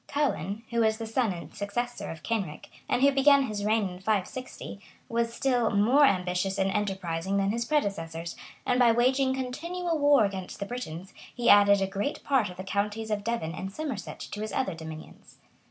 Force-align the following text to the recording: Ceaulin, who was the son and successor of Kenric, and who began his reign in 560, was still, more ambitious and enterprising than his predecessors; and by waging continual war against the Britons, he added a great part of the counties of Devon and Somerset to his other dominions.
Ceaulin, 0.11 0.63
who 0.71 0.79
was 0.79 0.97
the 0.97 1.05
son 1.05 1.31
and 1.31 1.53
successor 1.53 2.09
of 2.09 2.23
Kenric, 2.23 2.71
and 2.89 3.03
who 3.03 3.11
began 3.11 3.43
his 3.43 3.63
reign 3.63 3.87
in 3.87 3.99
560, 3.99 4.79
was 5.07 5.31
still, 5.31 5.69
more 5.69 6.05
ambitious 6.05 6.57
and 6.57 6.71
enterprising 6.71 7.37
than 7.37 7.51
his 7.51 7.65
predecessors; 7.65 8.35
and 8.65 8.79
by 8.79 8.91
waging 8.91 9.35
continual 9.35 9.99
war 9.99 10.25
against 10.25 10.59
the 10.59 10.65
Britons, 10.65 11.13
he 11.35 11.51
added 11.51 11.83
a 11.83 11.85
great 11.85 12.23
part 12.23 12.49
of 12.49 12.57
the 12.57 12.63
counties 12.63 13.11
of 13.11 13.23
Devon 13.23 13.53
and 13.53 13.71
Somerset 13.71 14.19
to 14.21 14.41
his 14.41 14.51
other 14.51 14.73
dominions. 14.73 15.37